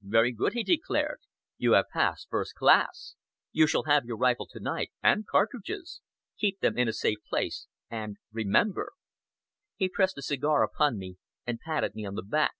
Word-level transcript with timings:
"Very 0.00 0.32
good," 0.32 0.54
he 0.54 0.62
declared, 0.64 1.20
"You 1.58 1.72
have 1.72 1.90
passed 1.92 2.28
first 2.30 2.54
class. 2.54 3.14
You 3.50 3.66
shall 3.66 3.82
have 3.82 4.06
your 4.06 4.16
rifle 4.16 4.46
to 4.46 4.58
night, 4.58 4.90
and 5.02 5.26
cartridges. 5.26 6.00
Keep 6.38 6.60
them 6.60 6.78
in 6.78 6.88
a 6.88 6.94
safe 6.94 7.18
place, 7.28 7.66
and 7.90 8.16
remember!" 8.32 8.92
He 9.76 9.90
pressed 9.90 10.16
a 10.16 10.22
cigar 10.22 10.62
upon 10.62 10.96
me, 10.96 11.18
and 11.46 11.60
patted 11.60 11.94
me 11.94 12.06
on 12.06 12.14
the 12.14 12.22
back. 12.22 12.54